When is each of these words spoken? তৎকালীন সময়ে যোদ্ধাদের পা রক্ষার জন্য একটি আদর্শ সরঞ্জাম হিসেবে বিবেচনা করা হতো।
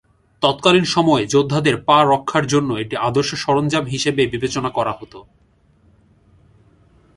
তৎকালীন 0.41 0.85
সময়ে 0.85 1.23
যোদ্ধাদের 1.25 1.75
পা 1.87 1.97
রক্ষার 2.03 2.45
জন্য 2.47 2.69
একটি 2.73 2.95
আদর্শ 2.99 3.29
সরঞ্জাম 3.35 3.85
হিসেবে 3.85 4.21
বিবেচনা 4.27 4.69
করা 4.69 4.93
হতো। 4.99 5.19